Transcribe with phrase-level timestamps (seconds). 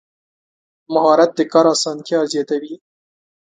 [0.93, 2.75] مهارت د کار اسانتیا زیاتوي.